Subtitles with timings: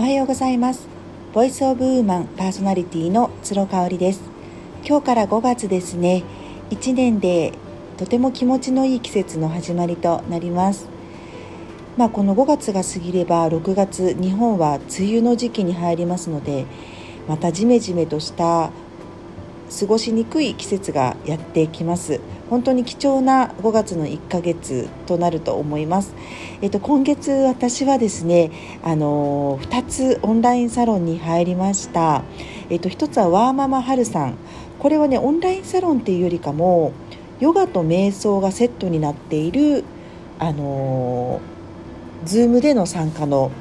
[0.00, 0.88] おはようございます。
[1.34, 4.22] ボイスオブウーマンパーソナリティの鶴香織です。
[4.82, 6.24] 今日から5月ですね。
[6.70, 7.52] 1年で
[7.98, 10.88] とても気持ちのいい季節の始まりとなります。
[11.98, 16.64] まあこの5月が過ぎれば6月日本は梅雨の時期に入りますので
[17.28, 18.70] またジメジメとした
[19.78, 26.12] 過ごしにくい季節がやってきます本当に貴重な5月の1ヶ月となると思います。
[26.60, 28.50] えっと、今月私はですね、
[28.82, 32.24] あの2つオンラインサロンに入りました。
[32.68, 34.34] えっと、1つはワーママハルさん。
[34.80, 36.90] これはね、オンラインサロンっていうよりかも、
[37.38, 39.84] ヨガと瞑想がセットになっている、
[40.40, 41.40] あの
[42.24, 43.52] ズームでの参加の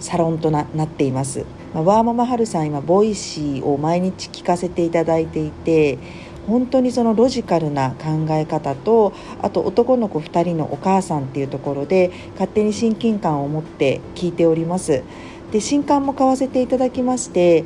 [0.00, 1.46] サロンとなっています。
[1.74, 5.98] まあ、ワーママハルさん今ボイシーを毎日聞かせていただいていて
[6.46, 15.02] 本当にそのロジカルな考え方とあと男の子2人のお母さんっていうところで勝手に親近感を持って聞いております。
[15.50, 17.64] で新刊も買わせていただきまして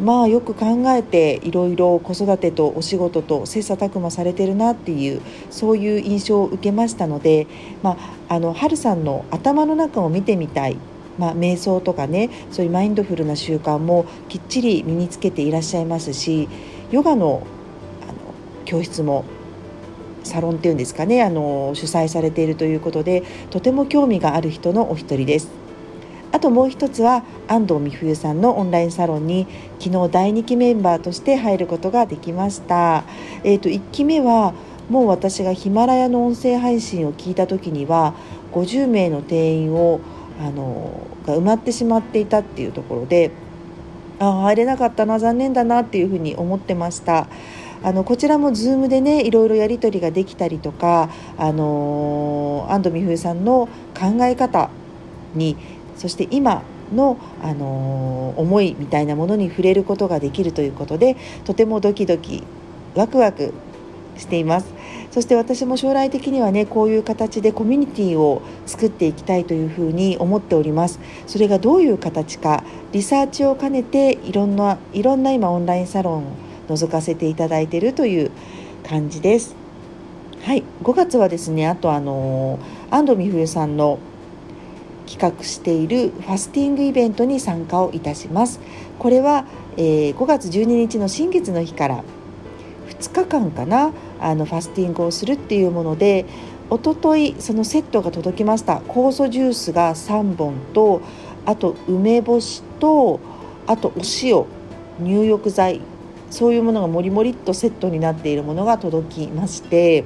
[0.00, 7.46] まあよく考えていろいろ子育てとお仕事と切磋琢磨されてるなっていうそういう印象を受けましたので、
[7.82, 7.96] ま
[8.28, 10.76] あ、あの春さんの頭の中を見てみたい。
[11.18, 16.48] まあ、瞑想とかねそういうマインドフルな習慣もきっちり身につけていらっしゃいますし
[16.90, 17.46] ヨガの
[18.02, 18.12] あの
[18.64, 19.24] 教室も
[20.24, 25.68] サロンっていうんですかねあの主催されているということでとても興味がある人のお一人です。
[26.30, 29.46] あともう一つは安藤美冬さんのオンラインサロンに
[29.78, 33.04] 昨日第2期メンバーとして入ることができました。
[33.44, 34.52] えーと、と1期目は
[34.90, 38.14] もう私がヒマラヤの音声配信を聞いた時には
[38.52, 40.00] 50名の定員を
[40.40, 43.30] あのが埋まってしまっていたっていうところで
[44.20, 47.28] ああ入れなかったな残念だなっていうふうに思ってました。
[47.80, 54.70] あのこちらも Zoom でねいろいろやり取りができたりとか、あの安藤美冬さんの考え方
[55.34, 55.56] に
[55.96, 62.42] そして今の、あの思いみたいなものに触れることができるということでとてもドキドキ
[62.94, 63.52] ワクワク
[64.18, 64.72] しています。
[65.10, 71.00] そして私も将来的にはねこういう形でコミュニティを作っていきたいというふうに思っております。
[71.26, 72.62] それがどういう形か
[72.92, 76.32] リサーチを兼ねていろんないろんな今オンラインサロンを
[76.68, 78.30] 覗かせていただいているという
[78.84, 79.56] 感じです。
[80.42, 80.62] はい。
[80.82, 82.58] 5月はですねあとあの
[82.90, 83.98] 安藤美冬さんの
[85.06, 88.60] 企画しているファスティングイベントに参加をいたします。
[88.98, 89.46] これは、
[89.76, 92.04] えー、5月12日の新月の日から
[93.00, 96.26] 2日間かなあのファスティングをするっていうもので
[96.70, 98.78] おとといそのセットが届きました。
[98.88, 101.00] 酵素ジュースが3本と
[101.46, 103.20] あと梅干しと
[103.66, 104.44] あとお塩
[105.00, 105.80] 入浴剤
[106.30, 110.04] そういうものがもりもりっとセットになっているものが届きまして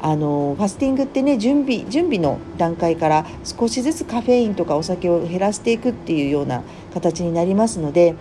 [0.00, 6.62] あのファスティングってね準備準備の段階から少しずつカフェインとかお酒を減らしていくっていうような
[6.94, 8.14] 形になりますので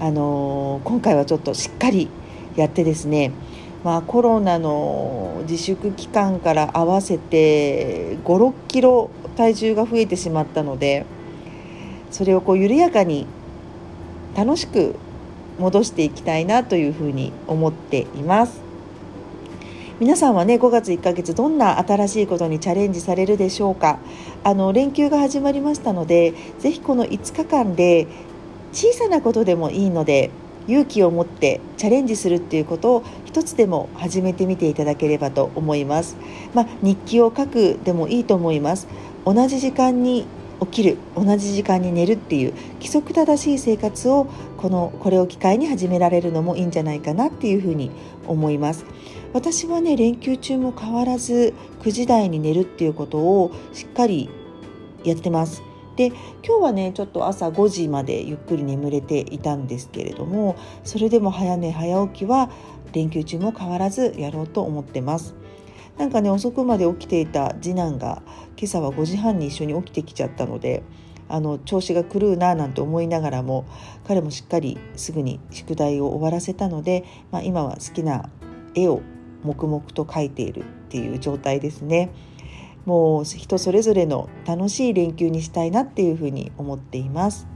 [0.00, 2.08] あの今回はちょっとしっかり
[2.60, 3.32] やってですね
[3.84, 11.06] まあ、コロナの自粛期間から合わせて5 6キロ体重が増えてしまったので
[12.10, 13.26] それをこう緩やかに
[14.36, 14.96] 楽しく
[15.58, 18.60] 戻していきたいなというふうに思っています。
[20.00, 23.98] 皆さんはね5月1ヶ月どんな新しいことにチャレンジされるでしょうか？
[24.44, 28.06] あの連休が始まりましたのでぜひこの5日間で
[28.72, 30.30] 小さなことでもいいので
[30.68, 36.16] 勇気を持ってチャレンジするっていうことを一つでも始めてみていただければと思います。
[36.54, 38.86] まあ、日記を書くでもいいと思います。
[39.24, 40.26] 同じ時間に
[40.60, 44.26] 起きる同じ時間に寝るっていう規則正しい生活を
[44.56, 47.90] このこれを機会に始められるのもいいんじゃないかなっていうふうに
[48.26, 48.84] 思います
[49.32, 54.28] 私はね連休中も変わらず9時台に寝るっていうことをしっかり
[55.04, 55.67] やってます
[55.98, 62.52] で今日はねちょっと朝5時までゆっくり眠れていたんですけれどもそれでも早寝早起きは
[62.92, 65.34] 連休中も変わらずやろうと思ってます。
[65.98, 68.22] なんかね遅くまで起きていた次男が
[68.56, 70.84] 今朝は5時半に一緒に起きてきちゃったので
[71.28, 73.66] あの調子が狂うななんて思いながらも
[74.06, 78.30] 彼もしっかりすぐに宿題を終わらせたので、まあ、今は好きな
[78.76, 79.02] 絵を
[79.42, 82.10] 黙々と描いているっていう状態ですね。
[82.88, 87.46] もう人それぞれの楽しい連休にしたいなっていうふうに思っています。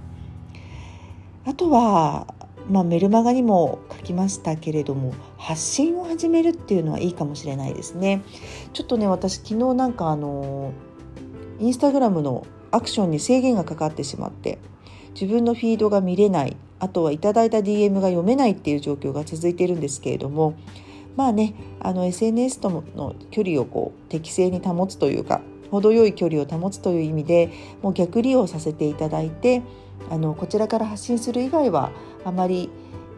[1.46, 2.34] あとは、
[2.68, 8.20] まあ、メルマガにも書きましたけれども発信を始めるっていうのはいいかもしれないですね。
[8.74, 10.74] ちょっとね私昨日なんかあの
[11.60, 14.58] インスタグラムのアクションに制限がかかってしまって
[15.14, 20.56] 自分のフィードが見れないあとはいただいた DM が読めないっていう状況が続いているんですけれども
[21.16, 27.50] まあねあの SNS との距離をこう適正に保つというか程よい距離を保つという意味で
[27.82, 29.62] もう逆利用させていただいて
[30.10, 31.92] あのこちらから発信する以外は
[32.24, 32.70] あまり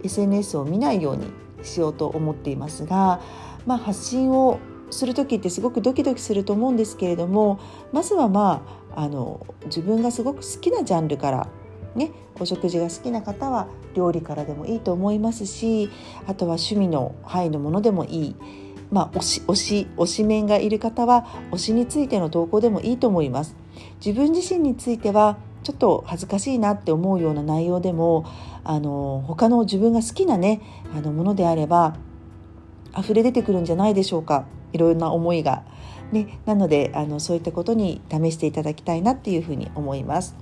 [0.05, 1.27] SNS を見ないように
[1.63, 3.21] しようと思っていますが、
[3.67, 4.61] まあ、発信を
[4.91, 7.59] する時ってすごくドキドキすると思うんですけれども
[7.93, 11.49] まずはまああの自分がすごく好きなジャンルから
[11.95, 12.11] ね、
[12.41, 15.91] お食事が好きな方は料理からでもいいと思いますし
[16.27, 18.37] あとは趣味の範囲のものでもいい、
[18.91, 23.57] まあ、推し推し推し面がいる方は推しについての投稿でもいいと思います
[24.05, 28.27] 自分自身についてはちょっと恥ずかしいなって思うような内容でも
[28.65, 30.61] あの他の自分が好きなね
[30.97, 31.97] あのものであれば
[32.97, 35.65] 溢れ出てくるんじゃないでしょうかいろんな思いが。
[36.13, 40.37] ね、なのであのそういったことに試していただきたいなっていうふうに思います。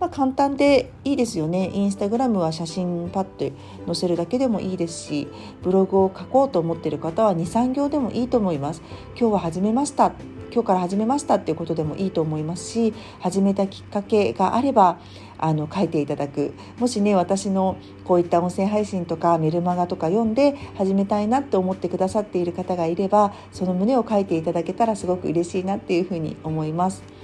[0.00, 1.70] まあ、簡単でいいですよね。
[1.74, 3.56] インスタグラムは写真パッと
[3.86, 5.28] 載せるだけでもいいですし
[5.62, 8.82] ブログを書こうと思っている方は23行でもいいと思います。
[9.18, 10.12] 今日は始めました。
[10.50, 14.98] 今日から始めましたっていうことでもいいと思いますし始めたきっかけがあれば
[15.36, 16.54] あの書いていただく。
[16.78, 27.17] もしね私のこういった音声配信とかメルマガとか読んで始めたいなって思ってくださっている方がいればその旨を書いていただけたらすごく嬉しいなっていうふうに思います。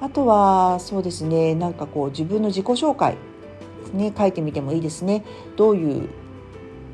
[0.00, 3.16] あとはそうですねなんかこう自分の自己紹介
[3.92, 5.24] ね書いてみてもいいですね
[5.56, 6.08] どういう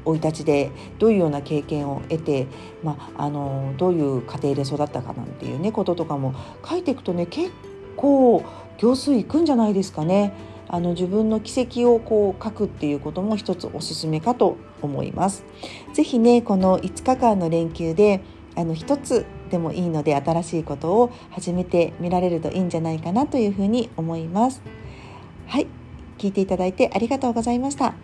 [0.04, 2.46] 生い立ちでどういうような経験を得て、
[2.82, 6.34] まあ、あのどういう家庭で育ったかなんていうねこととかも
[6.68, 7.50] 書いていくとね結
[7.96, 8.44] 構
[8.76, 10.34] 行数いくんじゃないですかね。
[10.66, 15.44] あの自分の軌跡をこう書くっていうことも一つおすすめかと思います。
[15.92, 18.22] ぜひねこの5日間の連休で
[18.56, 24.62] あの一つでもいいので新しいことを始めてみられるといいんじゃないかなというふうに思います。
[25.46, 25.66] はい、
[26.18, 27.94] 聞いていただいてありがとうございました。